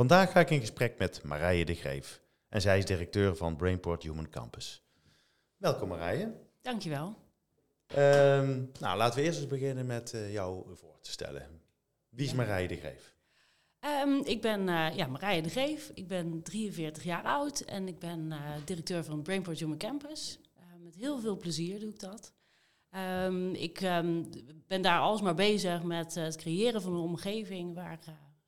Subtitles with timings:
[0.00, 2.22] Vandaag ga ik in gesprek met Marije de Greef.
[2.48, 4.82] En zij is directeur van Brainport Human Campus.
[5.56, 6.32] Welkom Marije.
[6.62, 7.16] Dankjewel.
[7.86, 11.62] Ehm nou, laten we eerst eens beginnen met eh, jou voor te stellen.
[12.08, 12.36] Wie is Ja.
[12.36, 13.14] Marije de Greef?
[13.80, 15.90] Ehm, ik ben eh, ja, Marije de Greef.
[15.94, 20.38] Ik ben 43 jaar oud en ik ben eh, directeur van Brainport Human Campus.
[20.82, 22.32] Met heel veel plezier doe ik dat.
[22.90, 23.80] Ehm, ik
[24.66, 27.98] ben daar alsmaar bezig met het creëren van een omgeving waar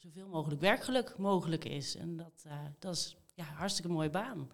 [0.03, 1.97] zoveel mogelijk werkgeluk mogelijk is.
[1.97, 4.50] En dat, eh, dat is ja, hartstikke mooie baan.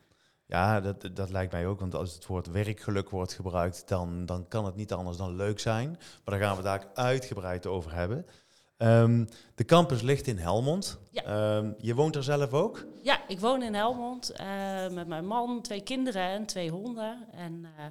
[0.47, 1.81] Ja, dat, dat lijkt mij ook.
[1.81, 5.61] Want als het woord werkgeluk wordt gebruikt, dan, dan kan het niet anders dan leuk
[5.61, 5.89] zijn.
[5.91, 8.27] Maar daar gaan we daar uitgebreid over hebben.
[8.77, 10.99] Ehm, de campus ligt in Helmond.
[11.11, 11.23] Ja.
[11.23, 12.87] Ehm, je woont er zelf ook?
[13.03, 14.47] Ja, ik woon in Helmond eh,
[14.89, 17.27] met mijn man, twee kinderen en twee honden.
[17.33, 17.85] En, eh,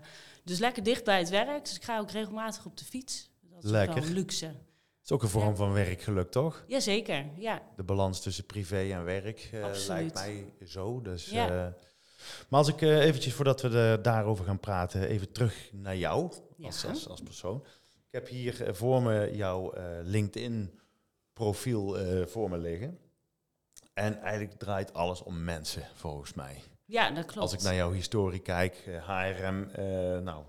[0.44, 1.66] dus lekker dicht bij het werk.
[1.66, 3.30] Dus ik ga ook regelmatig op de fiets.
[3.42, 3.96] Dat is ook Lekker.
[3.96, 4.52] wel een luxe.
[5.08, 5.56] Is ook een vorm Ja.
[5.56, 6.64] van werkgeluk, toch?
[6.68, 7.62] Jazeker, ja.
[7.76, 11.02] De balans tussen privé en werk eh, lijkt mij zo.
[11.02, 11.48] Dus, Ja.
[11.50, 11.74] eh,
[12.50, 16.24] maar als ik eh, eventjes, voordat we er daarover gaan praten, even terug naar jou
[16.64, 16.90] als, Ja.
[16.90, 17.64] als, als persoon.
[18.08, 23.00] Ik heb hier voor me jouw LinkedIn-profiel voor me liggen.
[23.94, 26.62] En eigenlijk draait alles om mensen, volgens mij.
[26.86, 27.40] Ja, dat klopt.
[27.40, 29.70] Als ik naar jouw historie kijk, HRM,
[30.24, 30.44] nou,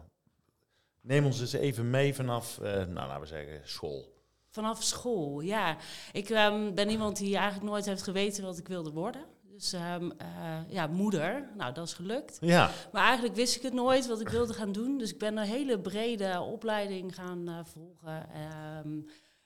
[1.01, 4.17] neem ons eens even mee vanaf, nou, laten we zeggen, school.
[4.59, 5.77] Vanaf school, ja.
[6.13, 9.23] Ik ehm, ben iemand die eigenlijk nooit heeft geweten wat ik wilde worden.
[9.53, 12.37] Dus ehm, eh, ja, moeder, nou dat is gelukt.
[12.41, 14.99] Ja, Maar eigenlijk wist ik het nooit wat ik wilde gaan doen.
[14.99, 18.27] Dus ik ben een hele brede opleiding gaan eh, volgen.
[18.33, 19.01] ehm,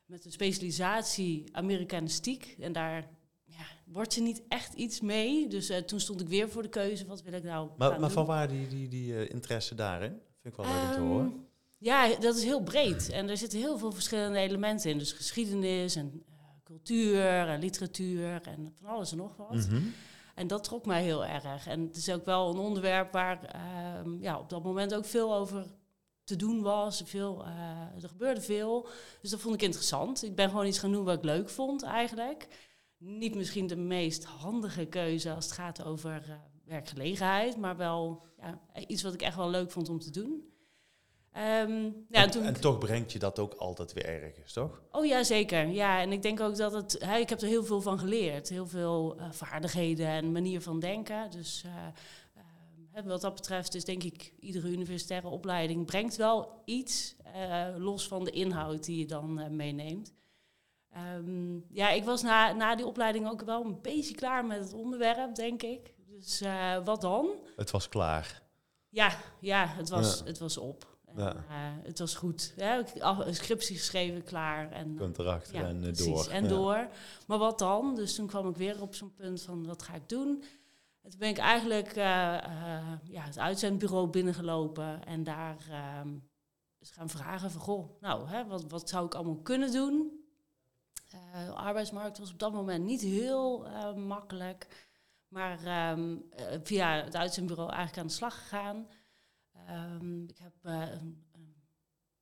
[0.04, 2.56] met een specialisatie Amerikanistiek.
[2.60, 3.08] En daar
[3.44, 5.48] ja, word je niet echt iets mee.
[5.48, 8.10] Dus eh, toen stond ik weer voor de keuze, wat wil ik nou maar, maar
[8.10, 10.20] van waar die, die, die interesse daarin?
[10.42, 11.46] Vind ik wel leuk om te horen.
[11.82, 13.10] Ja, dat is heel breed.
[13.10, 14.98] En er zitten heel veel verschillende elementen in.
[14.98, 16.34] Dus geschiedenis en eh,
[16.64, 19.68] cultuur en literatuur en van alles en nog wat.
[19.68, 19.82] Mhm.
[20.34, 21.66] En dat trok mij heel erg.
[21.66, 25.34] En het is ook wel een onderwerp waar ehm, ja, op dat moment ook veel
[25.34, 25.66] over
[26.24, 27.02] te doen was.
[27.04, 28.88] Veel, eh, er gebeurde veel.
[29.20, 30.22] Dus dat vond ik interessant.
[30.22, 32.48] Ik ben gewoon iets gaan doen wat ik leuk vond eigenlijk.
[32.98, 37.56] Niet misschien de meest handige keuze als het gaat over eh, werkgelegenheid.
[37.56, 40.51] Maar wel ja, iets wat ik echt wel leuk vond om te doen.
[41.32, 44.82] Ehm, ja, en, toen en ik- toch brengt je dat ook altijd weer ergens, toch?
[44.90, 45.66] Oh ja, zeker.
[45.66, 46.96] Ja, en ik denk ook dat het.
[47.04, 48.48] Hè, ik heb er heel veel van geleerd.
[48.48, 51.30] Heel veel eh, vaardigheden en manier van denken.
[51.30, 51.86] Dus eh,
[52.94, 57.16] eh, wat dat betreft is denk ik iedere universitaire opleiding brengt wel iets
[57.76, 60.12] los van de inhoud die je dan meeneemt.
[60.90, 64.72] Ehm, ja, ik was na, na die opleiding ook wel een beetje klaar met het
[64.72, 65.94] onderwerp, denk ik.
[66.06, 66.42] Dus
[66.84, 67.28] wat dan?
[67.56, 68.42] Het was klaar.
[68.88, 70.24] Ja, ja, het, was, Ja.
[70.24, 70.91] het was op.
[71.16, 71.34] En, Ja.
[71.34, 72.52] eh, het was goed.
[72.56, 74.70] Ja, ik had een scriptie geschreven, klaar.
[74.72, 76.04] En, erachter ja, en eh, precies.
[76.06, 76.28] door.
[76.28, 76.88] En door.
[77.26, 77.94] Maar wat dan?
[77.94, 80.44] Dus toen kwam ik weer op zo'n punt van, wat ga ik doen?
[81.02, 81.94] En toen ben ik eigenlijk eh,
[83.04, 86.08] ja, het uitzendbureau binnengelopen en daar ehm,
[86.78, 90.20] eens gaan vragen van, goh, nou, hè, wat, wat zou ik allemaal kunnen doen?
[91.08, 94.90] De arbeidsmarkt was op dat moment niet heel makkelijk.
[95.32, 98.86] Maar ehm, eh, via het uitzendbureau eigenlijk aan de slag gegaan.
[99.66, 101.24] Ehm, ik heb eh, een,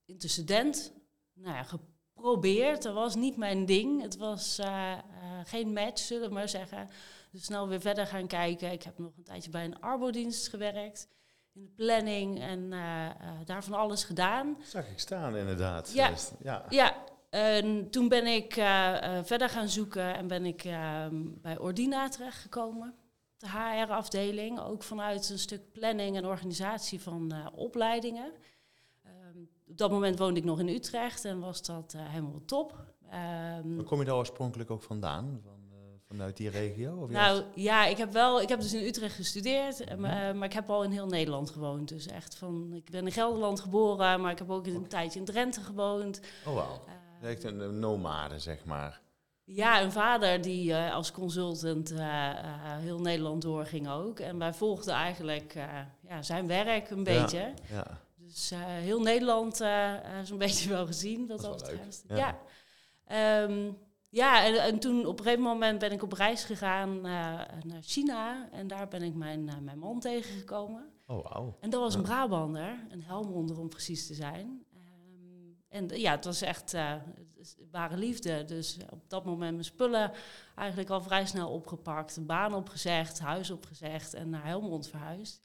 [0.05, 0.93] intercedent
[1.34, 2.83] nou ja, geprobeerd.
[2.83, 4.03] Dat was niet mijn ding.
[4.03, 5.01] Het was eh, eh,
[5.45, 6.89] geen match, zullen we maar zeggen.
[7.31, 8.73] Dus snel weer verder gaan kijken.
[8.73, 11.09] Ik heb nog een tijdje bij een arbodienst gewerkt.
[11.53, 12.71] In de planning en
[13.45, 14.57] daar van alles gedaan.
[14.63, 15.93] Zag ik staan, inderdaad.
[15.93, 16.13] Ja.
[16.43, 16.65] Ja.
[16.69, 18.53] Ja, en toen ben ik
[19.22, 22.95] verder gaan zoeken en ben ik ehm, bij Ordina terechtgekomen.
[23.41, 28.33] De HR-afdeling, ook vanuit een stuk planning en organisatie van eh, opleidingen.
[29.04, 29.39] Ehm,
[29.69, 32.84] op dat moment woonde ik nog in Utrecht en was dat eh, helemaal top.
[33.10, 35.41] Ehm, Maar kom je daar oorspronkelijk ook vandaan?
[35.42, 35.77] Van, eh,
[36.09, 36.92] vanuit die regio?
[36.97, 40.01] Of nou juist- ja, ik heb wel, ik heb dus in Utrecht gestudeerd, Mhm.
[40.01, 41.89] maar, maar ik heb al in heel Nederland gewoond.
[41.89, 45.25] Dus echt van, ik ben in Gelderland geboren, maar ik heb ook een tijdje in
[45.25, 46.21] Drenthe gewoond.
[46.47, 46.81] Oh, wauw.
[47.21, 49.01] Eh, Echt een nomade, zeg maar.
[49.52, 52.36] Ja, een vader die eh, als consultant eh, eh,
[52.78, 54.18] heel Nederland doorging ook.
[54.18, 55.54] En wij volgden eigenlijk
[56.08, 57.52] ja, zijn werk een beetje.
[57.70, 58.00] Ja.
[58.16, 59.56] Dus heel Nederland
[60.24, 61.72] zo'n beetje wel gezien Dat dat
[62.08, 62.16] ja.
[62.16, 62.38] Ja.
[63.04, 63.70] Ehm,
[64.08, 68.48] ja, en, en, toen op een gegeven moment ben ik op reis gegaan naar China.
[68.52, 70.92] En daar ben ik mijn, mijn man tegengekomen.
[71.06, 71.54] Oh, wow.
[71.60, 74.64] En dat was een Brabander, een Helmonder om precies te zijn.
[75.71, 76.95] En ja, het was echt uh,
[77.71, 78.45] ware liefde.
[78.45, 80.13] Dus op dat moment mijn spullen
[80.57, 82.17] eigenlijk al vrij snel opgepakt.
[82.17, 85.43] Een baan opgezegd, huis opgezegd en naar Helmond verhuisd.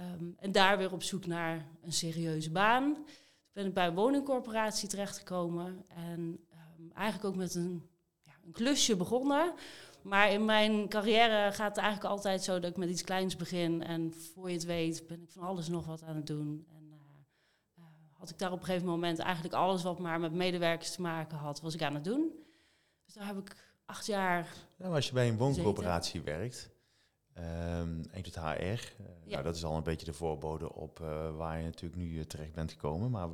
[0.00, 2.94] Um, en daar weer op zoek naar een serieuze baan.
[2.94, 3.04] Toen
[3.52, 5.84] ben ik bij een woningcorporatie terechtgekomen.
[5.88, 6.38] En
[6.78, 7.88] um, eigenlijk ook met een,
[8.22, 9.54] ja, een klusje begonnen.
[10.02, 13.82] Maar in mijn carrière gaat het eigenlijk altijd zo dat ik met iets kleins begin.
[13.82, 16.66] En voor je het weet ben ik van alles nog wat aan het doen.
[18.24, 21.38] Had ik daar op een gegeven moment eigenlijk alles wat maar met medewerkers te maken
[21.38, 22.32] had, was ik aan het doen.
[23.04, 23.56] Dus daar heb ik
[23.86, 24.48] acht jaar.
[24.76, 26.70] Ja, als je bij een wooncoöperatie werkt,
[27.34, 27.42] um,
[28.10, 28.76] en doet HR, uh,
[29.24, 29.30] ja.
[29.30, 32.52] nou, dat is al een beetje de voorbode op uh, waar je natuurlijk nu terecht
[32.52, 33.10] bent gekomen.
[33.10, 33.28] Maar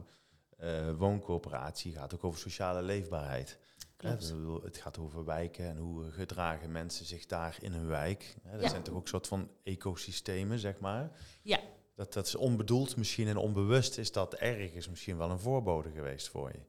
[0.61, 3.59] uh, wooncoöperatie gaat ook over sociale leefbaarheid.
[3.99, 4.17] Ja,
[4.63, 8.37] het gaat over wijken en hoe gedragen mensen zich daar in hun wijk.
[8.53, 8.69] Dat ja.
[8.69, 11.11] zijn toch ook een soort van ecosystemen, zeg maar.
[11.43, 11.61] Ja.
[12.01, 16.29] Dat, dat is onbedoeld misschien en onbewust is dat ergens misschien wel een voorbode geweest
[16.29, 16.61] voor je.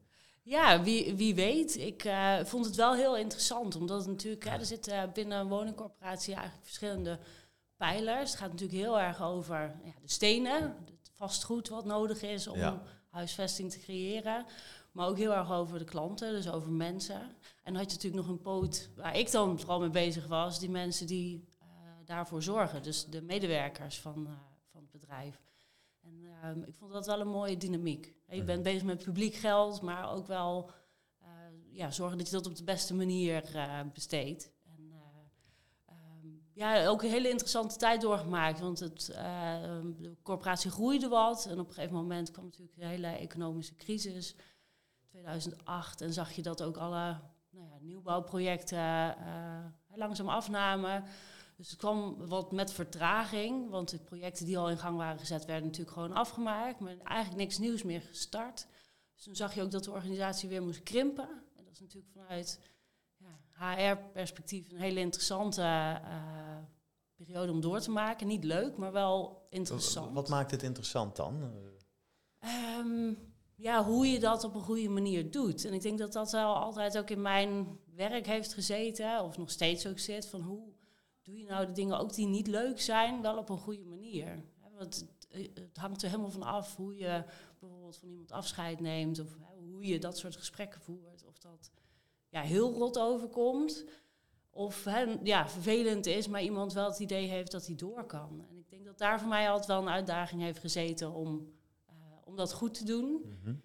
[0.42, 1.78] Ja, wie, wie weet.
[1.78, 4.60] Ik uh, vond het wel heel interessant, omdat het natuurlijk, ja.
[4.60, 7.20] er zitten binnen een woningcorporatie eigenlijk verschillende
[7.78, 8.32] pijlers.
[8.32, 12.58] Het gaat natuurlijk heel erg over ja, de stenen, het vastgoed wat nodig is om
[12.58, 12.82] ja.
[13.10, 14.46] huisvesting te creëren.
[14.92, 17.22] Maar ook heel erg over de klanten, dus over mensen.
[17.64, 20.60] En dan had je natuurlijk nog een poot waar ik dan vooral mee bezig was,
[20.60, 21.68] die mensen die uh,
[22.06, 22.84] daarvoor zorgen.
[22.84, 24.51] Dus de medewerkers van, uh, het
[25.02, 25.42] bedrijf.
[26.02, 28.16] En uh, ik vond dat wel een mooie dynamiek.
[28.28, 28.46] Je mm.
[28.46, 30.72] bent bezig met publiek geld, maar ook wel
[31.22, 31.28] uh,
[31.70, 33.44] ja, zorgen dat je dat op de beste manier
[33.94, 34.52] besteedt.
[34.66, 34.94] En
[36.24, 39.06] um, ja, ook een hele interessante tijd doorgemaakt, want het,
[39.98, 41.46] de corporatie groeide wat.
[41.46, 44.36] En op een gegeven moment kwam natuurlijk de hele economische crisis.
[45.12, 47.20] 2008 en zag je dat ook alle
[47.50, 51.04] nou ja, nieuwbouwprojecten uh, langzaam afnamen.
[51.62, 55.46] Dus het kwam wat met vertraging, want de projecten die al in gang waren gezet
[55.46, 58.68] werden natuurlijk gewoon afgemaakt, maar eigenlijk niks nieuws meer gestart.
[59.14, 61.30] Dus toen zag je ook dat de organisatie weer moest krimpen.
[61.56, 62.60] En dat is natuurlijk vanuit
[63.18, 66.58] ja, HR-perspectief een hele interessante uh,
[67.16, 68.28] periode om door te maken.
[68.28, 70.14] Niet leuk, maar wel interessant.
[70.14, 71.52] Wat, maakt het interessant dan?
[72.80, 73.18] Um,
[73.56, 75.66] ja, hoe je dat op een goede manier doet.
[75.66, 79.52] En ik denk dat dat wel altijd ook in mijn werk heeft gezeten, of nog
[79.52, 80.71] steeds ook zit, van hoe
[81.22, 84.44] doe je nou de dingen ook die niet leuk zijn, wel op een goede manier.
[84.60, 85.06] Want het,
[85.54, 87.24] het hangt er helemaal van af hoe je
[87.60, 89.38] bijvoorbeeld van iemand afscheid neemt, of
[89.72, 91.26] hoe je dat soort gesprekken voert.
[91.26, 91.72] Of dat
[92.30, 93.86] ja, heel rot overkomt,
[94.50, 98.46] of hè, ja, vervelend is, maar iemand wel het idee heeft dat hij door kan.
[98.50, 101.60] En ik denk dat daar voor mij altijd wel een uitdaging heeft gezeten om
[102.32, 103.22] om dat goed te doen.
[103.26, 103.62] Mm -hmm.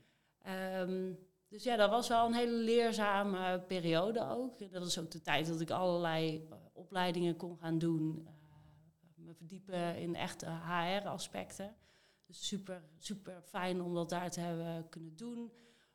[0.81, 1.19] um,
[1.49, 4.73] dus ja, dat was wel een hele leerzame periode ook.
[4.73, 8.19] Dat is ook de tijd dat ik allerlei uh, opleidingen kon gaan doen.
[8.23, 8.29] Uh,
[9.15, 11.75] me verdiepen in echte HR-aspecten.
[12.27, 15.53] Dus super, super fijn om dat daar te hebben kunnen doen.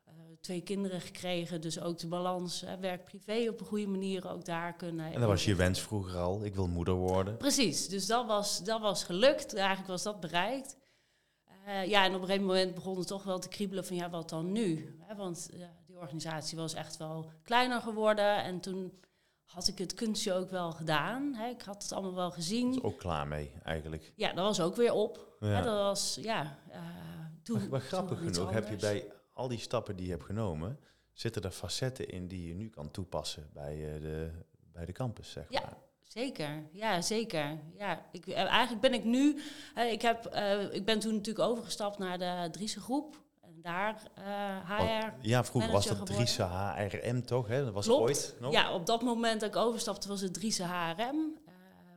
[0.08, 4.76] Uh, twee kinderen gekregen, dus ook de balans werk-privé op een goede manier ook daar
[4.76, 5.12] kunnen.
[5.12, 7.36] En dat was je wens vroeger al, ik wil moeder worden.
[7.36, 9.54] Precies, dus dat was, dat was gelukt.
[9.54, 10.76] Eigenlijk was dat bereikt.
[11.66, 14.10] Uh, ja, en op een gegeven moment begon het toch wel te kriebelen van ja,
[14.10, 14.96] wat dan nu?
[14.98, 15.50] Hè, want
[15.86, 18.42] die organisatie was echt wel kleiner geworden.
[18.44, 18.92] En toen
[19.52, 21.34] had ik het kunstje ook wel gedaan.
[21.34, 21.48] Hè.
[21.48, 22.68] Ik had het allemaal wel gezien.
[22.68, 24.12] Was ook klaar mee, eigenlijk.
[24.16, 25.36] Ja, dat was ook weer op.
[25.40, 25.48] Ja.
[25.48, 26.58] Hè, dat was, ja...
[26.70, 26.78] Uh,
[27.42, 30.78] toen, maar, maar grappig genoeg heb je bij al die stappen die je hebt genomen...
[31.12, 34.30] zitten er facetten in die je nu kan toepassen bij, de,
[34.72, 35.60] bij de campus, zeg ja.
[35.60, 35.76] maar.
[36.02, 37.58] Zeker, ja, zeker.
[37.76, 39.40] Ja, ik, eigenlijk ben ik nu,
[39.78, 43.21] uh, ik, heb, uh, ik ben toen natuurlijk overgestapt naar de Driese groep.
[43.62, 45.12] Daar uh, HR.
[45.20, 47.48] Ja, vroeger was dat Driese HRM toch?
[47.48, 47.64] Hè?
[47.64, 48.02] Dat was Klopt.
[48.02, 48.52] ooit nog.
[48.52, 51.38] Ja, op dat moment dat ik overstapte was het Driese HRM.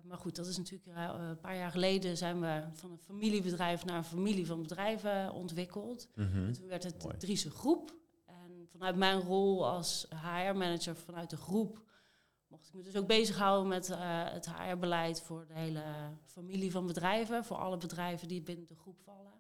[0.03, 3.97] maar goed, dat is natuurlijk een paar jaar geleden zijn we van een familiebedrijf naar
[3.97, 6.07] een familie van bedrijven ontwikkeld.
[6.15, 6.53] Mm -hmm.
[6.53, 7.17] Toen werd het Mooi.
[7.17, 7.95] Driese groep.
[8.25, 11.83] En vanuit mijn rol als HR-manager vanuit de groep
[12.55, 13.97] mocht ik me dus ook bezighouden met uh,
[14.31, 15.83] het HR-beleid voor de hele
[16.25, 19.33] familie van bedrijven, voor alle bedrijven die binnen de groep vallen.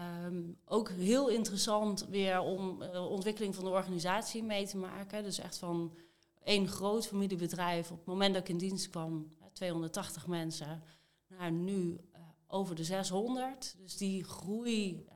[0.00, 5.22] Um, ook heel interessant weer om uh, ontwikkeling van de organisatie mee te maken.
[5.22, 5.94] Dus echt van
[6.42, 7.90] één groot familiebedrijf.
[7.90, 10.82] Op het moment dat ik in dienst kwam, 280 mensen,
[11.26, 13.76] naar nu uh, over de 600.
[13.78, 15.06] Dus die groei,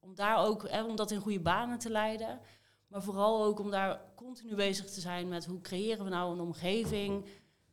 [0.00, 2.40] om daar ook, eh, om dat in goede banen te leiden.
[2.86, 6.40] Maar vooral ook om daar continu bezig te zijn met hoe creëren we nou een
[6.40, 7.24] omgeving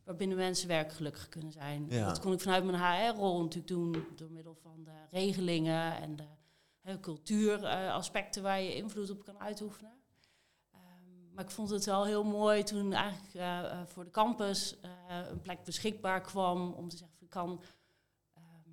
[0.05, 1.86] waarbinnen mensen werkgelukkig kunnen zijn.
[1.89, 2.05] Ja.
[2.07, 7.00] Dat kon ik vanuit mijn HR-rol natuurlijk doen door middel van de regelingen en de
[7.01, 9.91] cultuuraspecten waar je invloed op kan uitoefenen.
[10.74, 14.79] Um, maar ik vond het wel heel mooi toen eigenlijk eh, eh, voor de campus
[14.79, 14.89] eh,
[15.29, 17.62] een plek beschikbaar kwam om te zeggen, ik kan
[18.33, 18.69] ehm,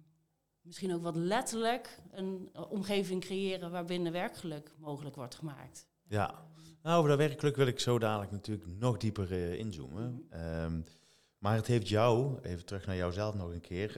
[0.60, 5.88] misschien ook wat letterlijk een omgeving creëren waarbinnen werkgeluk mogelijk wordt gemaakt.
[6.08, 6.44] Ja,
[6.82, 10.10] nou over dat werkgeluk wil ik zo dadelijk natuurlijk nog dieper inzoomen.
[10.12, 10.84] Mm -hmm.
[11.40, 13.92] Maar het heeft jou, even terug naar jouzelf nog een keer,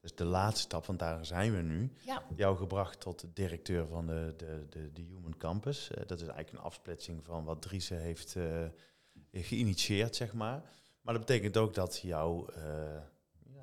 [0.00, 2.22] dus de laatste stap, want daar zijn we nu, ja.
[2.36, 5.90] jou gebracht tot directeur van de, de, de, de Human Campus.
[5.90, 8.64] Uh, dat is eigenlijk een afsplitsing van wat Driese heeft uh,
[9.32, 10.62] geïnitieerd, zeg maar.
[11.00, 12.46] Maar dat betekent ook dat jouw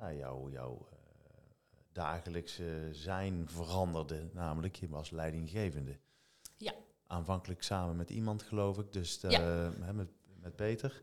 [0.00, 0.82] ja, jou, jou,
[1.92, 5.98] dagelijkse zijn veranderde, namelijk je was leidinggevende.
[6.56, 6.72] Ja.
[7.06, 9.92] Aanvankelijk samen met iemand, geloof ik, dus de, ja.
[9.92, 10.08] met,
[10.40, 11.02] met Peter.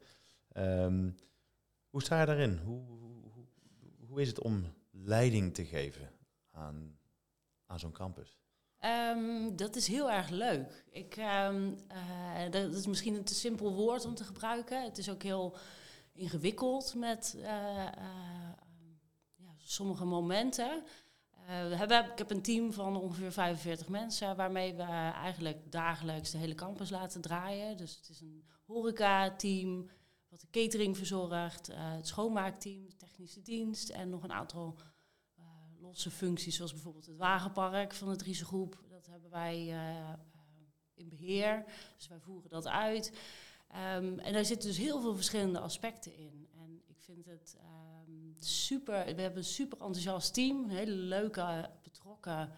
[0.57, 1.15] Um,
[1.89, 2.57] hoe sta je daarin?
[2.57, 2.85] Hoe,
[3.33, 3.45] hoe,
[4.07, 6.11] hoe is het om leiding te geven
[6.51, 6.99] aan,
[7.65, 8.39] aan zo'n campus?
[8.85, 10.83] Um, dat is heel erg leuk.
[10.89, 14.83] Ik, um, uh, dat is misschien een te simpel woord om te gebruiken.
[14.83, 15.57] Het is ook heel
[16.13, 17.89] ingewikkeld met uh, uh,
[19.35, 20.83] ja, sommige momenten.
[21.45, 26.37] we hebben, ik heb een team van ongeveer 45 mensen waarmee we eigenlijk dagelijks de
[26.37, 27.77] hele campus laten draaien.
[27.77, 29.89] Dus het is een horeca-team
[30.29, 34.75] wat de catering verzorgt, het schoonmaakteam, de technische dienst en nog een aantal
[35.79, 38.83] losse functies, zoals bijvoorbeeld het wagenpark van de Driese Groep.
[38.89, 40.13] Dat hebben wij uh,
[40.93, 41.65] in beheer,
[41.97, 43.07] dus wij voeren dat uit.
[43.97, 46.47] Um, en daar zitten dus heel veel verschillende aspecten in.
[46.53, 47.57] En ik vind het
[48.07, 52.51] um, super, we hebben een super enthousiast team, hele leuke, betrokken,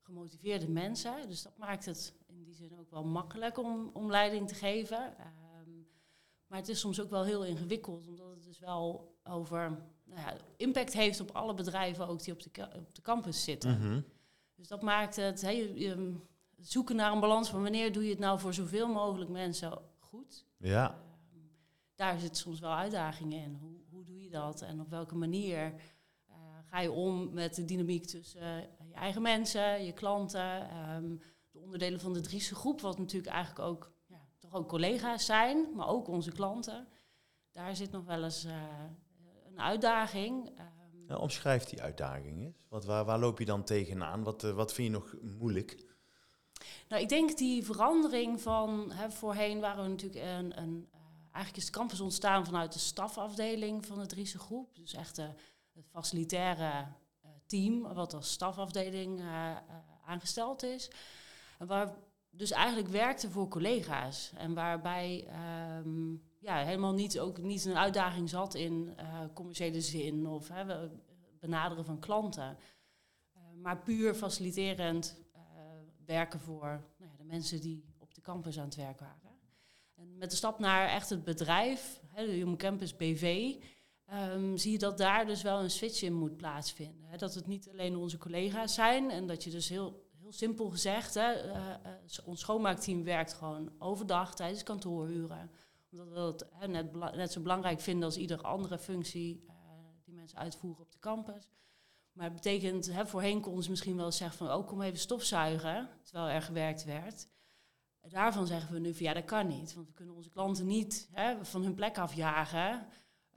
[0.00, 1.28] gemotiveerde mensen.
[1.28, 5.14] Dus dat maakt het in die zin ook wel makkelijk om, om leiding te geven.
[6.46, 10.36] Maar het is soms ook wel heel ingewikkeld, omdat het dus wel over nou ja,
[10.56, 13.70] impact heeft op alle bedrijven ook die op de, op de campus zitten.
[13.70, 14.04] Mm -hmm.
[14.54, 16.16] Dus dat maakt het he, je, je,
[16.60, 20.46] zoeken naar een balans van wanneer doe je het nou voor zoveel mogelijk mensen goed.
[20.56, 21.02] Ja.
[21.34, 21.40] Uh,
[21.94, 23.54] daar zitten soms wel uitdagingen in.
[23.60, 25.74] Hoe, hoe doe je dat en op welke manier
[26.28, 26.34] uh,
[26.64, 31.20] ga je om met de dynamiek tussen uh, je eigen mensen, je klanten, um,
[31.50, 33.92] de onderdelen van de Driese groep, wat natuurlijk eigenlijk ook,
[34.54, 36.88] ook collega's zijn, maar ook onze klanten.
[37.50, 40.48] Daar zit nog wel eens een uitdaging.
[40.48, 42.64] Um, ja, omschrijf die uitdaging eens.
[42.68, 44.22] Wat, waar, waar loop je dan tegenaan?
[44.22, 45.84] Wat, uh, wat vind je nog moeilijk?
[46.88, 48.92] Nou, ik denk die verandering van...
[48.92, 50.58] Hè, voorheen waren we natuurlijk een...
[50.58, 54.74] een uh, eigenlijk is de campus ontstaan vanuit de stafafdeling van de Driese groep.
[54.74, 55.24] Dus echt uh,
[55.72, 56.86] het facilitaire
[57.46, 59.22] team, wat als stafafdeling
[60.04, 60.90] aangesteld is.
[61.58, 61.94] En waar
[62.36, 64.32] dus eigenlijk werkte voor collega's.
[64.36, 65.28] En waarbij...
[65.84, 70.50] Um, ja, helemaal niet, ook niet een uitdaging zat in uh, commerciële zin of
[71.40, 72.58] benaderen van klanten.
[73.36, 75.40] Uh, maar puur faciliterend uh,
[76.06, 79.38] werken voor nou ja, de mensen die op de campus aan het werk waren.
[79.94, 83.54] En met de stap naar echt het bedrijf, hè, de Human Campus BV,
[84.12, 87.08] um, zie je dat daar dus wel een switch in moet plaatsvinden.
[87.08, 87.16] Hè.
[87.16, 90.03] Dat het niet alleen onze collega's zijn en dat je dus heel
[90.34, 91.32] simpel gezegd, hè,
[92.24, 95.50] ons schoonmaakteam werkt gewoon overdag tijdens kantoorhuren
[95.98, 96.66] omdat we het hè,
[97.16, 99.52] net, zo belangrijk vinden als iedere andere functie uh,
[100.04, 101.48] die mensen uitvoeren op de campus.
[102.12, 105.88] Maar het betekent, hè, voorheen konden ze misschien wel zeggen van, oh kom even stofzuigen,
[106.02, 107.28] terwijl er gewerkt werd.
[108.08, 111.08] Daarvan zeggen we nu van, ja dat kan niet, want we kunnen onze klanten niet
[111.12, 112.86] hè, van hun plek afjagen,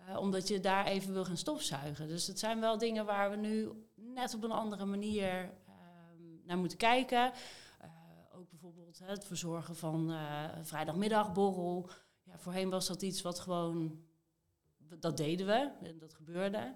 [0.09, 2.07] uh, omdat je daar even wil gaan stofzuigen.
[2.07, 5.53] Dus dat zijn wel dingen waar we nu net op een andere manier
[6.47, 7.31] naar moeten kijken.
[8.33, 10.13] ook bijvoorbeeld het verzorgen van
[10.61, 11.89] vrijdagmiddagborrel,
[12.23, 13.99] ja, voorheen was dat iets wat gewoon,
[14.99, 16.73] dat deden we en dat gebeurde.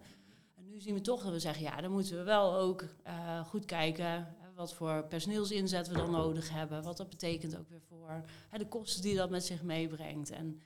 [0.56, 3.46] En nu zien we toch dat we zeggen, ja, dan moeten we wel ook uh,
[3.46, 6.84] goed kijken wat voor personeelsinzet we dan nodig hebben.
[6.84, 10.30] Wat dat betekent ook weer voor hè, de kosten die dat met zich meebrengt.
[10.30, 10.62] En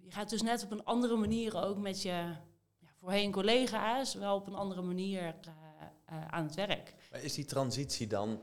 [0.00, 2.08] je gaat dus net op een andere manier ook met je
[2.78, 5.34] ja, voorheen collega's wel op een andere manier
[6.30, 6.94] aan het werk.
[7.14, 8.40] Maar is die transitie dan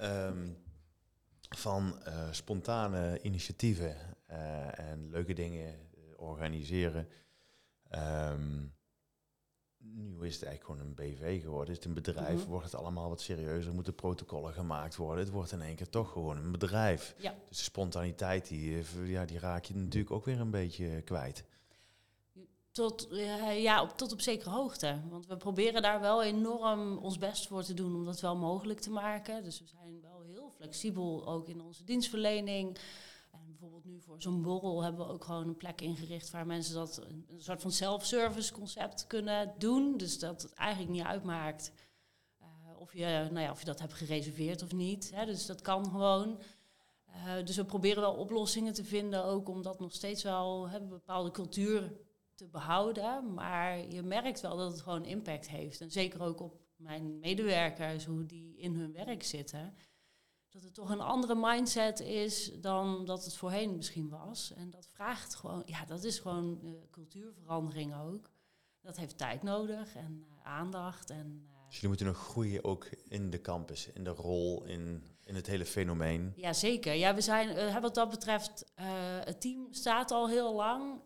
[0.00, 0.56] um,
[1.48, 1.98] van
[2.30, 3.96] spontane initiatieven
[4.30, 7.08] uh, en leuke dingen uh, organiseren.
[8.30, 8.74] Um,
[9.78, 11.70] nu is het eigenlijk gewoon een BV geworden.
[11.70, 12.48] Is het een bedrijf, mm -hmm.
[12.48, 15.24] wordt het allemaal wat serieuzer, moeten protocollen gemaakt worden.
[15.24, 17.14] Het wordt in één keer toch gewoon een bedrijf.
[17.18, 17.34] Ja.
[17.48, 21.44] Dus de spontaniteit, die, ja, die raak je natuurlijk ook weer een beetje kwijt.
[22.74, 25.00] Tot, uh, ja, op, tot op zekere hoogte.
[25.10, 28.80] Want we proberen daar wel enorm ons best voor te doen om dat wel mogelijk
[28.80, 29.42] te maken.
[29.42, 32.78] Dus we zijn wel heel flexibel, ook in onze dienstverlening
[33.46, 37.02] bijvoorbeeld nu voor zo'n borrel hebben we ook gewoon een plek ingericht waar mensen dat
[37.28, 39.96] een, soort van self-service concept kunnen doen.
[39.96, 41.72] Dus dat het eigenlijk niet uitmaakt
[42.40, 42.46] uh,
[42.78, 45.10] of, je, nou ja, of je dat hebt gereserveerd of niet.
[45.14, 45.26] Hè.
[45.26, 46.40] Dus dat kan gewoon.
[47.04, 50.88] Eh, dus we proberen wel oplossingen te vinden, ook om dat nog steeds wel een
[50.88, 51.92] bepaalde cultuur
[52.34, 53.34] te behouden.
[53.34, 55.80] Maar je merkt wel dat het gewoon impact heeft.
[55.80, 59.74] En zeker ook op mijn medewerkers, hoe die in hun werk zitten.
[60.48, 64.52] Dat het toch een andere mindset is dan dat het voorheen misschien was.
[64.56, 68.30] En dat vraagt gewoon, ja, dat is gewoon uh, cultuurverandering ook.
[68.80, 71.10] Dat heeft tijd nodig en uh, aandacht.
[71.10, 75.02] En, uh, dus jullie moeten nog groeien ook in de campus, in de rol, in,
[75.24, 76.32] in het hele fenomeen.
[76.36, 76.94] Ja, zeker.
[76.94, 78.72] Ja, we zijn, wat dat betreft,
[79.24, 81.00] het team staat al heel lang.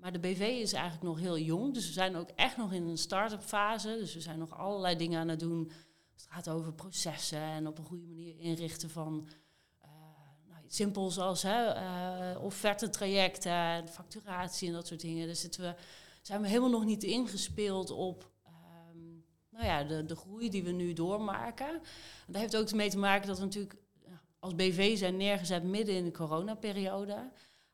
[0.00, 1.74] Maar de BV is eigenlijk nog heel jong.
[1.74, 3.96] Dus we zijn ook echt nog in een start-up fase.
[3.98, 5.70] Dus we zijn nog allerlei dingen aan het doen.
[6.12, 9.28] Het gaat over processen en op een goede manier inrichten van
[9.82, 9.90] uh,
[10.48, 11.74] nou, simpel zoals hè,
[12.34, 15.36] uh, offerte-trajecten, facturatie en dat soort dingen.
[15.36, 15.74] Zitten we,
[16.22, 20.70] zijn we helemaal nog niet ingespeeld op um, nou ja, de, de groei die we
[20.70, 21.68] nu doormaken.
[21.68, 21.82] En
[22.26, 23.76] dat heeft ook mee te maken dat we natuurlijk
[24.38, 27.30] als BV zijn neergezet midden in de coronaperiode.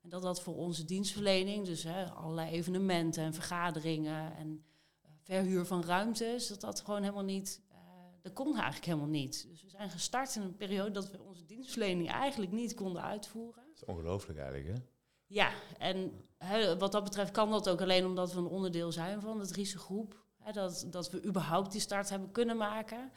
[0.06, 4.64] En dat dat voor onze dienstverlening, dus hè, allerlei evenementen en vergaderingen en
[5.04, 7.78] uh, verhuur van ruimtes, dat dat gewoon helemaal niet, uh,
[8.22, 9.46] dat kon eigenlijk helemaal niet.
[9.48, 13.62] Dus we zijn gestart in een periode dat we onze dienstverlening eigenlijk niet konden uitvoeren.
[13.66, 14.84] Dat is ongelooflijk eigenlijk, hè?
[15.26, 19.20] Ja, en hè, wat dat betreft kan dat ook alleen omdat we een onderdeel zijn
[19.20, 20.24] van de Driese groep.
[20.38, 23.12] Hè, dat, dat we überhaupt die start hebben kunnen maken.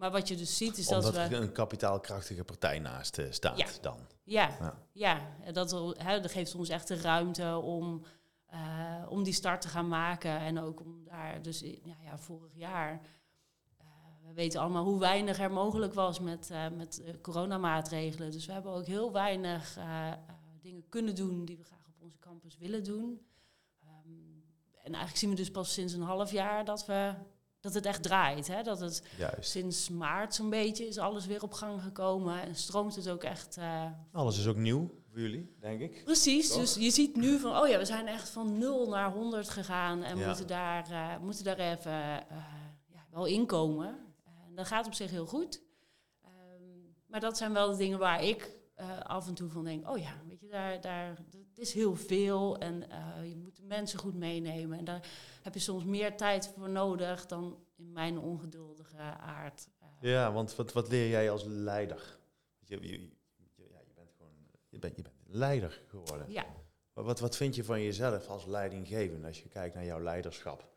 [0.00, 1.36] Maar wat je dus ziet is Omdat dat we...
[1.36, 3.66] er een kapitaalkrachtige partij naast uh, staat ja.
[3.80, 3.98] dan.
[4.24, 4.78] Ja, ja.
[4.92, 5.20] ja.
[5.42, 8.02] En dat, hè, dat geeft ons echt de ruimte om,
[8.52, 10.38] uh, om die start te gaan maken.
[10.38, 12.92] En ook om daar, dus ja, ja, vorig jaar,
[13.80, 13.86] uh,
[14.26, 18.30] we weten allemaal hoe weinig er mogelijk was met, met coronamaatregelen.
[18.30, 19.78] Dus we hebben ook heel weinig
[20.60, 23.26] dingen kunnen doen die we graag op onze campus willen doen.
[24.06, 24.44] Um,
[24.76, 27.14] en eigenlijk zien we dus pas sinds een half jaar dat we
[27.60, 28.46] dat het echt draait.
[28.46, 28.62] Hè?
[28.62, 29.50] Dat het Juist.
[29.50, 33.56] sinds maart zo'n beetje is alles weer op gang gekomen en stroomt het ook echt.
[33.58, 36.04] Uh, alles is ook nieuw voor jullie, denk ik.
[36.04, 36.58] Precies, Toch?
[36.58, 40.02] dus je ziet nu van, oh ja, we zijn echt van 0 naar 100 gegaan
[40.02, 40.26] en ja.
[40.26, 42.16] moeten, daar, uh, moeten daar even uh,
[42.86, 43.88] ja, wel inkomen.
[44.46, 45.62] En dat gaat op zich heel goed.
[46.24, 48.58] Um, maar dat zijn wel de dingen waar ik
[49.02, 50.12] af en toe van denk, oh ja,
[50.50, 52.84] daar, daar, het is heel veel en
[53.28, 54.78] je moet de mensen goed meenemen.
[54.78, 55.08] En daar
[55.42, 59.68] heb je soms meer tijd voor nodig dan in mijn ongeduldige aard.
[59.82, 62.18] Uh, ja, want wat, wat leer jij als leider?
[62.64, 64.32] Je, je, je, ja, je bent gewoon
[64.68, 66.30] je bent, je bent leider geworden.
[66.30, 66.46] Ja.
[66.92, 70.68] Maar wat, wat vind je van jezelf als leidinggevende als je kijkt naar jouw leiderschap?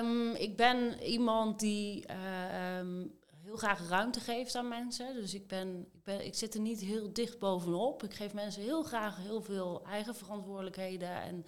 [0.00, 5.14] Um, ik ben iemand die uh, um, heel graag ruimte geeft aan mensen.
[5.14, 8.02] Dus ik, ben, ik, ben, ik zit er niet heel dicht bovenop.
[8.02, 11.44] Ik geef mensen heel graag heel veel eigen verantwoordelijkheden en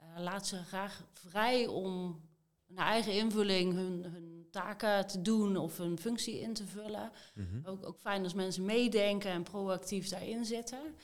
[0.00, 2.20] uh, laat ze graag vrij om
[2.66, 7.12] naar eigen invulling hun, hun taken te doen of hun functie in te vullen.
[7.34, 7.46] Mhm.
[7.46, 7.66] Mm -hmm.
[7.66, 10.94] ook, ook fijn als mensen meedenken en proactief daarin zitten.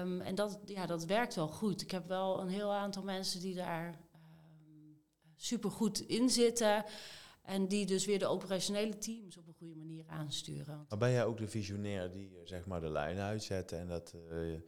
[0.00, 1.82] Um, en dat, ja, dat werkt wel goed.
[1.82, 5.00] Ik heb wel een heel aantal mensen die daar um,
[5.36, 6.84] supergoed in zitten.
[7.48, 10.86] En die dus weer de operationele teams op een goede manier aansturen.
[10.88, 14.14] Maar ben jij ook de visionair die zeg maar de lijnen uitzet en dat...
[14.30, 14.60] Uh,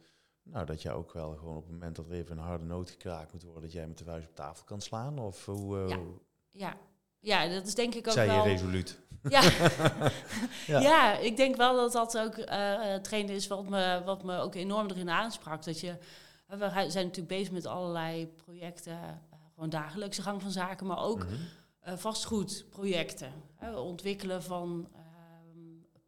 [0.43, 2.89] nou, dat jij ook wel gewoon op het moment dat er even een harde noot
[2.89, 5.19] gekraakt moet worden, dat jij met de vuist op tafel kan slaan?
[5.19, 5.77] Of hoe?
[5.77, 5.99] Uh, ja.
[6.51, 6.77] ja.
[7.19, 8.43] Ja, dat is denk ik ook wel...
[8.45, 8.99] je resoluut?
[9.29, 9.41] Ja.
[10.67, 10.79] ja.
[10.79, 11.17] ja.
[11.17, 12.45] ik denk wel dat dat ook uh,
[12.81, 15.63] hetgeen is wat me, wat me ook enorm erin aansprak.
[15.63, 15.97] Dat je,
[16.47, 19.21] we zijn natuurlijk bezig met allerlei projecten,
[19.53, 21.47] gewoon dagelijkse gang van zaken, maar ook mm -hmm.
[21.83, 23.33] Vastgoedprojecten.
[23.75, 24.89] ontwikkelen van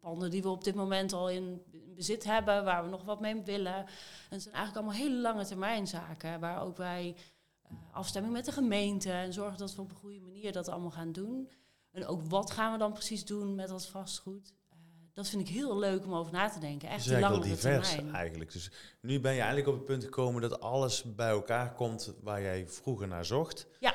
[0.00, 1.62] panden die we op dit moment al in
[1.94, 3.76] bezit hebben, waar we nog wat mee willen.
[3.76, 3.86] En
[4.30, 7.16] het zijn eigenlijk allemaal hele lange termijn zaken, waar ook wij
[7.64, 10.90] uh, afstemming met de gemeente en zorgen dat we op een goede manier dat allemaal
[10.90, 11.50] gaan doen.
[11.90, 14.54] En ook wat gaan we dan precies doen met dat vastgoed?
[14.72, 14.78] Uh,
[15.12, 16.88] dat vind ik heel leuk om over na te denken.
[16.88, 18.14] Echt dus langere divers termijn.
[18.14, 18.52] eigenlijk.
[18.52, 22.42] Dus nu ben je eigenlijk op het punt gekomen dat alles bij elkaar komt waar
[22.42, 23.66] jij vroeger naar zocht.
[23.80, 23.93] Ja.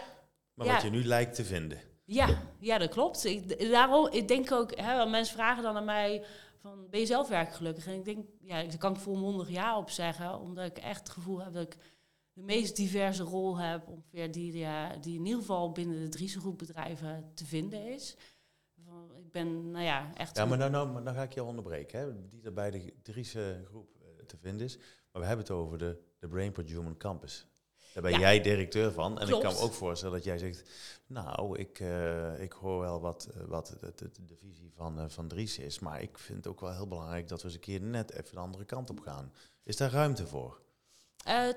[0.60, 0.74] Maar ja.
[0.74, 1.80] wat je nu lijkt te vinden.
[2.06, 3.26] Ja, ja dat klopt.
[3.26, 6.24] Ik, daarom, ik denk ook, hè, mensen vragen dan aan mij
[6.62, 7.88] van, ben je zelf werkgelukkig?
[7.88, 11.10] En ik denk, ja, daar kan ik volmondig ja op zeggen, omdat ik echt het
[11.10, 11.78] gevoel heb dat ik
[12.34, 16.39] de meest diverse rol heb, ongeveer die, ja, die in ieder geval binnen de Driese
[16.39, 18.15] groep bedrijven te vinden is.
[19.17, 20.38] Ik ben, nou ja, echt...
[20.38, 23.62] Ja, maar nou, nou, maar ga ik je onderbreken, hè, die er bij de Driese
[23.65, 24.78] groep uh, te vinden is.
[25.12, 27.48] Maar we hebben het over de, de Brainport Human Campus.
[27.93, 28.19] Daar ben Ja.
[28.19, 29.19] jij directeur van.
[29.19, 30.69] En ik kan me ook voorstellen dat jij zegt...
[31.10, 35.06] Nou, ik, eh, ik hoor wel wat, eh, wat de, de, de visie van, eh,
[35.08, 35.80] van Dries is.
[35.80, 38.34] Maar ik vind het ook wel heel belangrijk dat we eens een keer net even
[38.34, 39.34] de andere kant op gaan.
[39.63, 40.62] Is daar ruimte voor?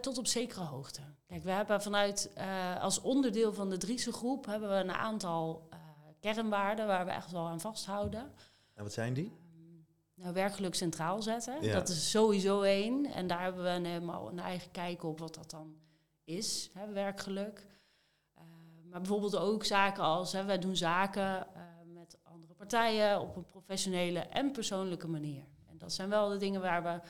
[0.01, 1.01] Tot op zekere hoogte.
[1.27, 2.31] Kijk, we hebben vanuit,
[2.81, 5.69] als onderdeel van de Driese groep, hebben we een aantal
[6.21, 8.33] kernwaarden waar we echt wel aan vasthouden.
[8.75, 9.33] En wat zijn die?
[9.55, 11.63] Ehm, nou, werkgeluk centraal zetten.
[11.63, 11.73] Ja.
[11.73, 13.07] Dat is sowieso één.
[13.07, 15.75] En daar hebben we een, helemaal een eigen kijk op wat dat dan
[16.37, 17.67] is, hè, werkgeluk.
[18.39, 18.43] Uh,
[18.91, 21.63] maar bijvoorbeeld ook zaken als, hè, wij doen zaken uh,
[21.95, 25.45] met andere partijen op een professionele en persoonlijke manier.
[25.69, 27.01] En dat zijn wel de dingen waar we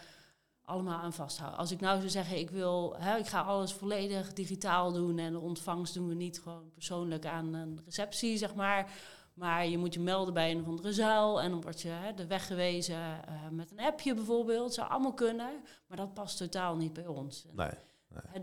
[0.65, 1.59] allemaal aan vasthouden.
[1.59, 5.33] Als ik nou zou zeggen, ik wil, hè, ik ga alles volledig digitaal doen en
[5.33, 8.91] de ontvangst doen we niet gewoon persoonlijk aan een receptie, zeg maar.
[9.35, 12.15] Maar je moet je melden bij een of andere zaal en dan word je hè,
[12.15, 14.75] de weg gewezen uh, met een appje bijvoorbeeld.
[14.75, 17.45] Zou allemaal kunnen, maar dat past totaal niet bij ons.
[17.53, 17.71] Nee.
[18.09, 18.23] nee.
[18.29, 18.43] Het,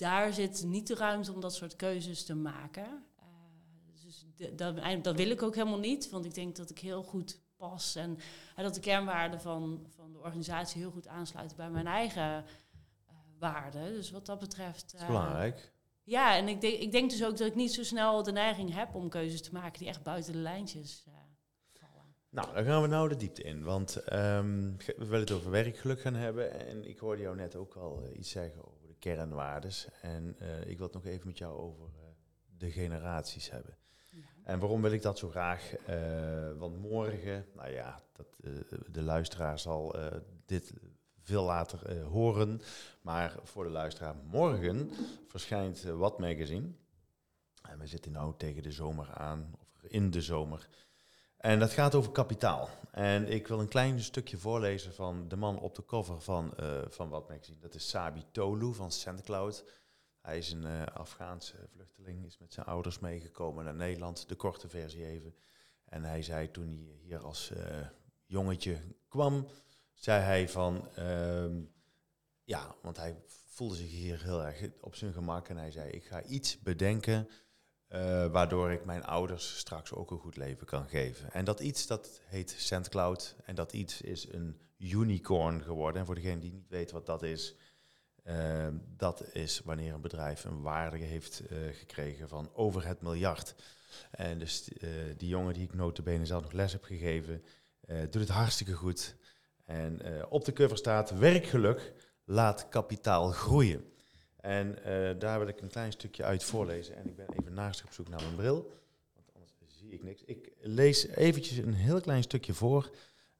[0.00, 3.04] daar zit niet de ruimte om dat soort keuzes te maken.
[3.18, 3.24] Uh,
[4.02, 7.02] dus de, dat, dat, wil ik ook helemaal niet, want ik denk dat ik heel
[7.02, 8.18] goed pas en
[8.56, 13.14] uh, dat de kernwaarden van, van de organisatie heel goed aansluiten bij mijn eigen uh,
[13.38, 13.92] waarden.
[13.92, 14.92] Dus wat dat betreft.
[14.92, 15.72] Dat is belangrijk.
[16.02, 18.74] Ja, en ik, denk, ik denk dus ook dat ik niet zo snel de neiging
[18.74, 21.20] heb om keuzes te maken die echt buiten de lijntjes vallen.
[22.30, 23.62] Nou, dan gaan we nou de diepte in.
[23.62, 26.66] Want um, we willen het over werkgeluk gaan hebben.
[26.66, 28.64] En ik hoorde jou net ook al uh, iets zeggen
[29.00, 29.88] kernwaardes.
[30.02, 31.88] En uh, ik wil het nog even met jou over
[32.56, 33.76] de generaties hebben.
[34.10, 34.18] Ja.
[34.44, 35.74] En waarom wil ik dat zo graag?
[36.58, 38.26] want morgen, nou ja, dat,
[38.92, 39.96] de luisteraar zal
[40.46, 40.72] dit
[41.30, 42.60] veel later uh, horen.
[43.02, 44.90] Maar voor de luisteraar, morgen
[45.26, 46.68] verschijnt uh, Wat Magazine.
[47.62, 50.68] En we zitten nu tegen de zomer aan, of in de zomer.
[51.40, 52.68] En dat gaat over kapitaal.
[52.90, 56.80] En ik wil een klein stukje voorlezen van de man op de cover van, uh,
[56.88, 57.58] van Wat Magazine.
[57.58, 59.64] Dat is Sabi Tolu van SoundCloud.
[60.20, 64.28] Hij is een uh, Afghaanse vluchteling, is met zijn ouders meegekomen naar Nederland.
[64.28, 65.34] De korte versie even.
[65.84, 67.86] En hij zei toen hij hier als uh,
[68.26, 69.46] jongetje kwam,
[69.94, 71.62] zei hij van, uh,
[72.44, 76.04] ja, want hij voelde zich hier heel erg op zijn gemak en hij zei, ik
[76.04, 77.28] ga iets bedenken
[77.90, 81.32] uh, waardoor ik mijn ouders straks ook een goed leven kan geven.
[81.32, 86.00] En dat iets, dat heet SendCloud en dat iets is een unicorn geworden.
[86.00, 87.56] En voor degene die niet weet wat dat is,
[88.24, 93.54] uh, dat is wanneer een bedrijf een waarde heeft uh, gekregen van over het miljard.
[94.10, 94.68] En dus
[95.16, 97.44] die jongen die ik notabene zelf nog les heb gegeven,
[97.86, 99.16] doet het hartstikke goed.
[99.64, 101.92] En op de cover staat werkgeluk
[102.24, 103.84] laat kapitaal groeien.
[104.40, 106.96] En uh, daar wil ik een klein stukje uit voorlezen.
[106.96, 108.72] En ik ben even naast op zoek naar mijn bril,
[109.14, 110.22] want anders zie ik niks.
[110.24, 112.90] Ik lees eventjes een heel klein stukje voor.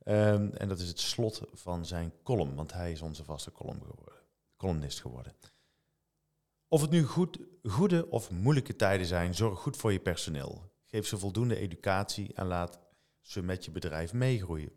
[0.05, 4.15] Um, en dat is het slot van zijn column, want hij is onze vaste geworden,
[4.57, 5.33] columnist geworden.
[6.69, 10.71] Of het nu goed, goede of moeilijke tijden zijn, zorg goed voor je personeel.
[10.87, 12.79] Geef ze voldoende educatie en laat
[13.21, 14.73] ze met je bedrijf meegroeien.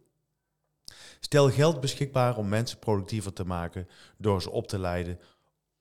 [1.20, 5.20] Stel geld beschikbaar om mensen productiever te maken door ze op te leiden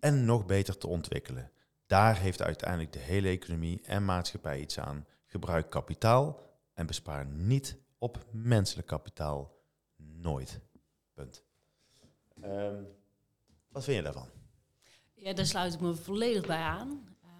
[0.02, 1.50] en nog beter te ontwikkelen.
[1.86, 5.06] Daar heeft uiteindelijk de hele economie en maatschappij iets aan.
[5.26, 6.40] Gebruik kapitaal
[6.74, 9.54] en bespaar niet op menselijk kapitaal.
[9.96, 10.60] Nooit.
[11.14, 11.44] Punt.
[12.44, 12.86] Um,
[13.68, 14.28] wat vind je daarvan?
[15.14, 17.16] Ja, daar sluit ik me volledig bij aan.
[17.24, 17.30] Uh,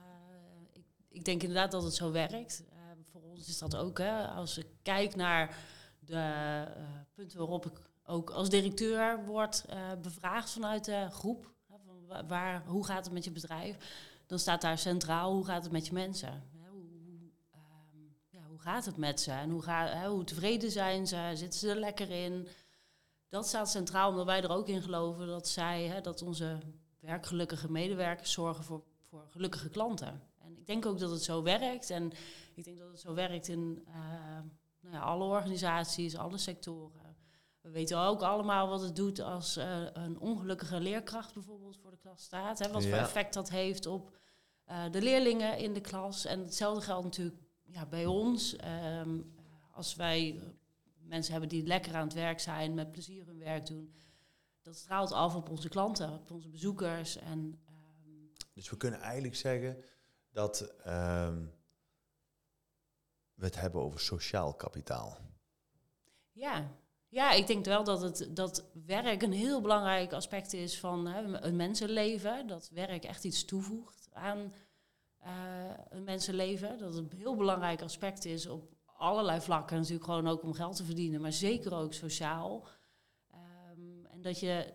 [0.73, 2.65] ik, ik, denk inderdaad dat het zo werkt.
[2.73, 5.57] Uh, voor ons is dat ook, hè, als ik kijk naar
[5.99, 6.15] de
[6.77, 6.83] uh,
[7.15, 9.65] punten waarop ik ook als directeur word
[10.03, 11.52] bevraagd vanuit de groep.
[12.29, 13.77] Waar, hoe gaat het met je bedrijf?
[14.27, 16.51] Dan staat daar centraal, hoe gaat het met je mensen?
[16.71, 16.83] Hoe,
[17.55, 19.31] um, ja, hoe gaat het met ze?
[19.31, 21.31] En hoe, ga, hoe tevreden zijn ze?
[21.35, 22.49] Zitten ze er lekker in?
[23.29, 26.59] Dat staat centraal, omdat wij er ook in geloven dat zij, hè, dat onze
[26.99, 30.23] werkgelukkige medewerkers zorgen voor, voor gelukkige klanten.
[30.39, 31.91] En ik denk ook dat het zo werkt.
[31.91, 32.13] En
[32.55, 33.95] ik denk dat het zo werkt in uh,
[34.81, 37.02] nou ja, alle organisaties, alle sectoren.
[37.63, 41.97] We weten ook allemaal wat het doet als uh, een ongelukkige leerkracht bijvoorbeeld voor de
[41.97, 42.59] klas staat.
[42.59, 42.89] Hè, wat ja.
[42.89, 44.17] voor effect dat heeft op
[44.69, 46.25] uh, de leerlingen in de klas.
[46.25, 48.57] En hetzelfde geldt natuurlijk ja, bij ons.
[48.65, 49.35] Um,
[49.71, 50.43] als wij
[50.99, 53.95] mensen hebben die lekker aan het werk zijn, met plezier hun werk doen.
[54.63, 57.17] Dat straalt af op onze klanten, op onze bezoekers.
[57.17, 59.85] En, um, dus we kunnen eigenlijk zeggen
[60.31, 61.53] dat um,
[63.35, 65.19] we het hebben over sociaal kapitaal.
[66.33, 66.71] Ja,
[67.13, 71.23] ja, ik denk wel dat, het, dat werk een heel belangrijk aspect is van hè,
[71.23, 72.47] een mensenleven.
[72.47, 74.53] Dat werk echt iets toevoegt aan
[75.27, 75.29] uh,
[75.89, 76.79] een mensenleven.
[76.79, 79.77] Dat het een heel belangrijk aspect is op allerlei vlakken.
[79.77, 82.67] Natuurlijk gewoon ook om geld te verdienen, maar zeker ook sociaal.
[83.35, 84.73] Um, en dat je,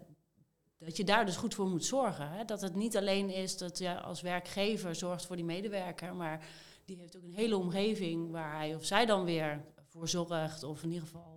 [0.78, 2.30] dat je daar dus goed voor moet zorgen.
[2.30, 2.46] Hè?
[2.46, 6.46] Dat het niet alleen is dat je als werkgever zorgt voor die medewerker, maar
[6.86, 10.64] die heeft ook een hele omgeving waar hij of zij dan weer voor zorgt.
[10.64, 11.37] Of in ieder geval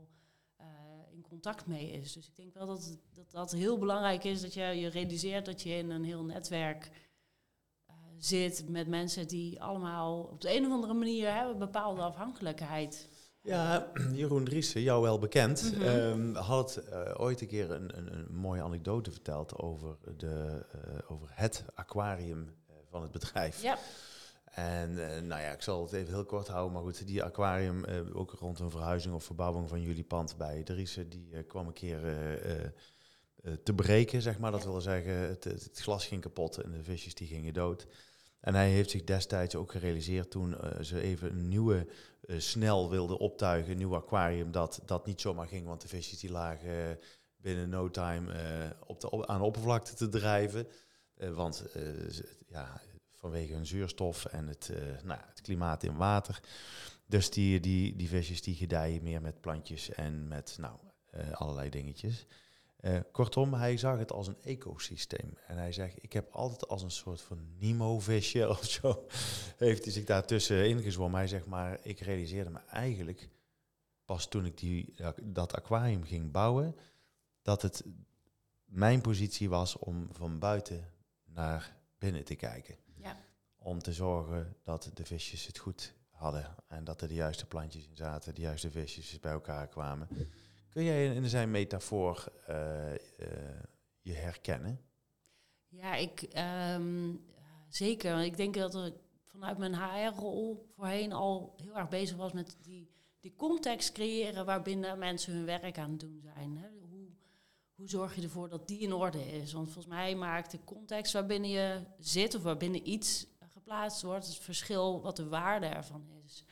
[1.41, 2.13] contact mee is.
[2.13, 5.63] Dus ik denk wel dat, dat dat heel belangrijk is dat je je realiseert dat
[5.63, 6.91] je in een heel netwerk
[7.91, 13.09] uh, zit met mensen die allemaal op de een of andere manier hebben bepaalde afhankelijkheid.
[13.43, 15.83] Ja, Jeroen Driessen, jou wel bekend, Mhm.
[15.83, 21.13] ehm, had eh, ooit een keer een, een, een mooie anekdote verteld over, de, eh,
[21.13, 23.63] over het aquarium eh, van het bedrijf.
[23.63, 23.79] Ja,
[24.51, 27.85] En eh, nou ja, ik zal het even heel kort houden, maar goed, die aquarium,
[27.85, 31.67] eh, ook rond een verhuizing of verbouwing van jullie pand bij Driessen, die eh, kwam
[31.67, 32.01] een keer
[33.63, 34.51] te breken, zeg maar.
[34.51, 37.87] Dat wil zeggen, het, glas ging kapot en de visjes die gingen dood.
[38.41, 41.87] En hij heeft zich destijds ook gerealiseerd toen ze even een nieuwe,
[42.27, 46.31] snel wilden optuigen, een nieuw aquarium, dat dat niet zomaar ging, want de visjes die
[46.31, 46.99] lagen
[47.37, 48.33] binnen no time
[48.87, 50.67] op de, aan de oppervlakte te drijven.
[51.17, 51.65] Want
[52.49, 52.81] ja,
[53.21, 56.41] vanwege hun zuurstof en het, eh, nou, het klimaat in water.
[57.07, 60.79] Dus die, die, die visjes die gedijen meer met plantjes en met nou,
[61.11, 62.27] eh, allerlei dingetjes.
[62.77, 65.39] Eh, kortom, hij zag het als een ecosysteem.
[65.47, 69.07] En hij zegt, ik heb altijd als een soort van Nemo-visje of zo,
[69.57, 71.19] heeft hij zich daartussen ingezwommen.
[71.19, 73.29] Hij zegt, maar ik realiseerde me eigenlijk
[74.05, 76.77] pas toen ik die, dat aquarium ging bouwen,
[77.43, 77.85] dat het
[78.65, 80.93] mijn positie was om van buiten
[81.25, 82.77] naar binnen te kijken.
[83.63, 87.87] Om te zorgen dat de visjes het goed hadden en dat er de juiste plantjes
[87.87, 90.09] in zaten, de juiste visjes bij elkaar kwamen.
[90.69, 92.99] Kun jij in zijn metafoor eh, eh,
[94.01, 94.81] je herkennen?
[95.69, 97.15] Ja, ik ehm,
[97.69, 98.23] zeker.
[98.23, 98.95] Ik denk dat ik
[99.25, 104.99] vanuit mijn HR-rol voorheen al heel erg bezig was met die, die context creëren waarbinnen
[104.99, 106.57] mensen hun werk aan het doen zijn.
[106.57, 106.69] Hè.
[106.89, 107.09] Hoe,
[107.75, 109.53] hoe zorg je ervoor dat die in orde is?
[109.53, 113.27] Want volgens mij maakt de context waarbinnen je zit of waarbinnen iets
[113.71, 116.45] geplaatst wordt, het verschil wat de waarde ervan is.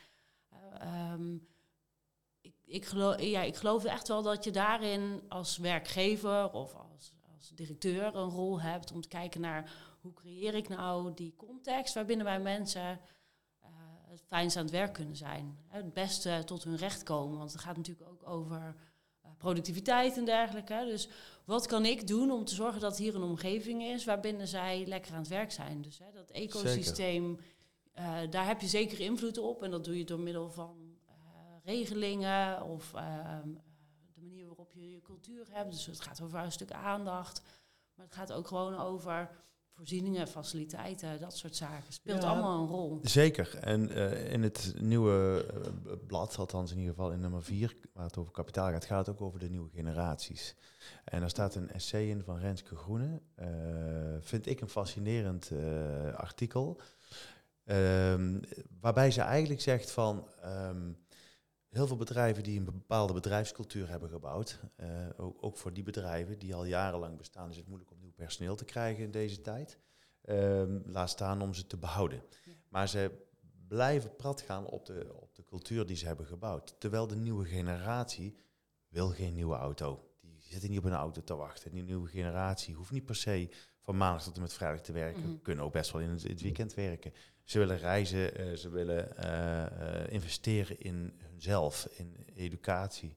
[0.49, 1.35] Eh, ehm,
[2.41, 7.13] ik, ik, geloof, ja, ik geloof echt wel dat je daarin als werkgever of als,
[7.35, 11.95] als directeur een rol hebt om te kijken naar hoe creëer ik nou die context
[11.95, 13.01] waarbinnen wij mensen
[13.61, 13.69] eh,
[14.09, 15.59] het fijnst aan het werk kunnen zijn.
[15.67, 18.75] Het beste tot hun recht komen, want het gaat natuurlijk ook over
[19.23, 20.85] eh, productiviteit en dergelijke.
[20.87, 21.09] Dus
[21.49, 25.13] wat kan ik doen om te zorgen dat hier een omgeving is waarbinnen zij lekker
[25.13, 25.83] aan het werk zijn?
[25.83, 27.39] Dus hè, dat ecosysteem,
[27.93, 31.15] eh, daar heb je zeker invloed op en dat doe je door middel van eh,
[31.65, 33.53] regelingen of ehm,
[34.15, 35.73] de manier waarop je je cultuur hebt.
[35.73, 37.43] Dus het gaat over een stuk aandacht.
[37.95, 39.31] Maar het gaat ook gewoon over
[39.83, 41.93] voorzieningen, faciliteiten, dat soort zaken.
[41.93, 42.29] Speelt Ja.
[42.29, 42.99] allemaal een rol.
[43.03, 43.59] Zeker.
[43.61, 48.05] En eh, in het nieuwe eh, blad, althans in ieder geval in nummer 4, waar
[48.05, 50.55] het over kapitaal gaat, gaat het ook over de nieuwe generaties.
[51.05, 53.21] En daar staat een essay in van Renske Groene.
[53.35, 53.47] eh,
[54.21, 56.81] vind ik een fascinerend eh, artikel.
[57.65, 58.41] Ehm,
[58.81, 60.93] waarbij ze eigenlijk zegt van ehm,
[61.69, 66.39] heel veel bedrijven die een bepaalde bedrijfscultuur hebben gebouwd, eh, ook, ook voor die bedrijven
[66.39, 69.79] die al jarenlang bestaan, is het moeilijk om personeel te krijgen in deze tijd.
[70.25, 72.23] Ehm, laat staan om ze te behouden.
[72.45, 72.53] Ja.
[72.69, 73.11] Maar ze
[73.69, 76.75] blijven prat gaan op de, op de cultuur die ze hebben gebouwd.
[76.79, 78.37] Terwijl de nieuwe generatie
[78.89, 80.11] wil geen nieuwe auto.
[80.21, 81.71] Die zitten niet op een auto te wachten.
[81.71, 83.49] Die nieuwe generatie hoeft niet per se
[83.81, 85.23] van maandag tot en met vrijdag te werken.
[85.23, 85.43] Mhm.
[85.43, 87.13] Kunnen ook best wel in het, in het weekend werken.
[87.45, 93.17] Ze willen reizen, eh, ze willen eh, eh, investeren in hunzelf, in educatie.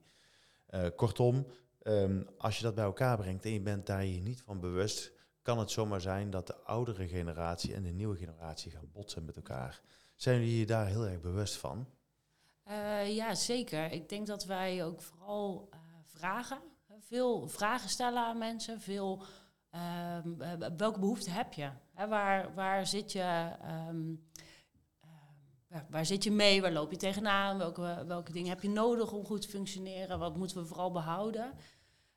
[0.96, 1.46] Kortom,
[1.82, 5.12] ehm, als je dat bij elkaar brengt en je bent daar je niet van bewust,
[5.42, 9.36] kan het zomaar zijn dat de oudere generatie en de nieuwe generatie gaan botsen met
[9.36, 9.80] elkaar.
[10.16, 11.86] Zijn jullie je daar heel erg bewust van?
[12.62, 13.92] Eh, ja, zeker.
[13.92, 16.58] Ik denk dat wij ook vooral eh, vragen,
[17.00, 19.22] veel vragen stellen aan mensen, veel
[19.70, 21.70] ehm, eh, welke behoefte heb je?
[21.94, 23.50] Hè, waar, waar zit je?
[23.60, 24.14] ehm,
[25.72, 26.60] waar, waar zit je mee?
[26.60, 27.58] Waar loop je tegenaan?
[27.58, 30.18] Welke, welke dingen heb je nodig om goed te functioneren?
[30.18, 31.52] Wat moeten we vooral behouden?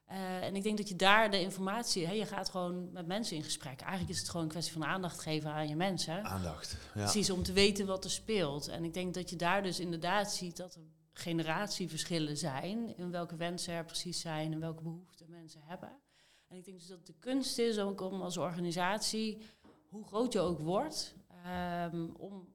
[0.05, 3.35] Eh, en ik denk dat je daar de informatie, hè, je gaat gewoon met mensen
[3.35, 3.81] in gesprek.
[3.81, 6.23] Eigenlijk is het gewoon een kwestie van aandacht geven aan je mensen.
[6.23, 6.77] Aandacht.
[6.93, 7.01] Ja.
[7.01, 8.67] Precies, om te weten wat er speelt.
[8.67, 12.97] En ik denk dat je daar dus inderdaad ziet dat er generatieverschillen zijn.
[12.97, 15.91] In welke wensen er precies zijn en welke behoeften mensen hebben.
[16.47, 19.41] En ik denk dus dat de kunst is ook om als organisatie,
[19.89, 22.54] hoe groot je ook wordt, ehm, om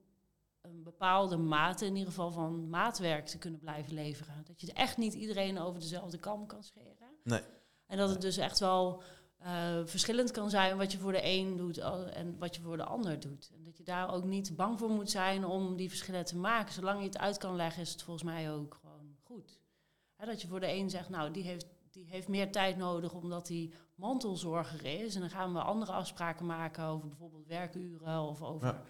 [0.70, 4.44] een bepaalde mate in ieder geval van maatwerk te kunnen blijven leveren.
[4.44, 7.16] Dat je echt niet iedereen over dezelfde kam kan scheren.
[7.24, 7.42] Nee.
[7.86, 9.02] En dat het dus echt wel
[9.38, 11.78] eh, verschillend kan zijn wat je voor de een doet
[12.12, 13.50] en wat je voor de ander doet.
[13.54, 16.74] En dat je daar ook niet bang voor moet zijn om die verschillen te maken.
[16.74, 19.60] Zolang je het uit kan leggen, is het volgens mij ook gewoon goed.
[20.16, 23.12] Hè, dat je voor de een zegt, nou, die heeft, die heeft meer tijd nodig
[23.12, 25.14] omdat hij mantelzorger is.
[25.14, 28.82] En dan gaan we andere afspraken maken over bijvoorbeeld werkuren of over Ja.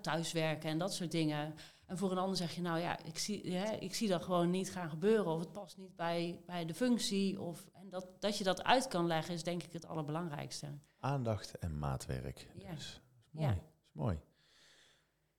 [0.00, 1.54] Thuiswerken en dat soort dingen.
[1.86, 4.50] En voor een ander zeg je, nou ja, ik zie, hè, ik zie dat gewoon
[4.50, 5.26] niet gaan gebeuren.
[5.26, 7.40] Of het past niet bij, bij de functie.
[7.40, 10.66] Of, en dat, dat je dat uit kan leggen is denk ik het allerbelangrijkste.
[10.98, 12.46] Aandacht en maatwerk.
[12.58, 12.70] Ja.
[12.70, 13.46] Dus, is mooi.
[13.46, 13.52] Ja.
[13.52, 14.20] Is mooi.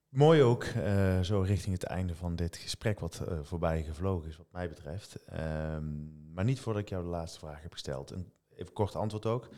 [0.09, 4.37] Mooi ook, eh, zo richting het einde van dit gesprek wat uh, voorbij gevlogen is,
[4.37, 5.17] wat mij betreft.
[5.33, 8.11] Um, maar niet voordat ik jou de laatste vraag heb gesteld.
[8.11, 9.49] Een even kort antwoord ook.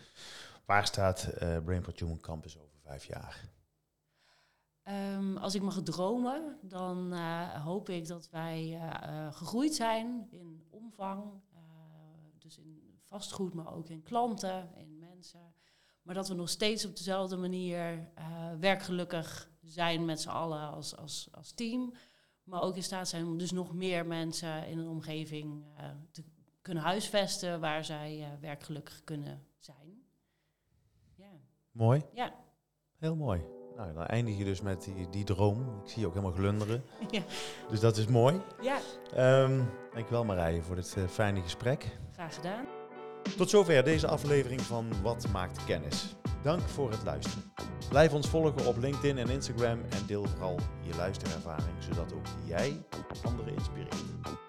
[0.66, 3.50] Waar staat uh, Brainport Human Campus over vijf jaar?
[4.90, 10.64] Um, als ik mag dromen, dan uh, hoop ik dat wij uh, gegroeid zijn in
[10.70, 11.24] omvang.
[12.38, 15.54] dus in vastgoed, maar ook in klanten, in mensen.
[16.02, 18.12] Maar dat we nog steeds op dezelfde manier
[18.60, 21.94] werkgelukkig zijn met z'n allen als, als, als team.
[22.44, 25.66] Maar ook in staat zijn om dus nog meer mensen in een omgeving
[26.12, 26.24] te
[26.62, 30.04] kunnen huisvesten waar zij werkgelukkig kunnen zijn.
[31.16, 31.32] Ja.
[31.72, 32.06] Mooi.
[32.14, 32.34] Ja.
[32.96, 33.57] Heel mooi.
[33.78, 35.62] Nou, dan eindig je dus met die, die droom.
[35.84, 36.84] Ik zie je ook helemaal glunderen.
[37.10, 37.22] Ja.
[37.70, 38.42] Dus dat is mooi.
[38.62, 38.78] Ja.
[39.44, 41.98] Um, dankjewel Marije voor dit uh, fijne gesprek.
[42.14, 42.66] Graag gedaan.
[43.38, 46.16] Tot zover deze aflevering van Wat maakt kennis.
[46.44, 47.52] Dank voor het luisteren.
[47.90, 52.86] Blijf ons volgen op LinkedIn en Instagram en deel vooral je luisterervaring, zodat ook jij
[53.24, 54.47] anderen inspireert.